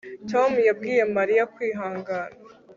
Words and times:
Tom 0.31 0.51
yabwiye 0.67 1.01
Mariya 1.15 1.43
kwihangana 1.53 2.35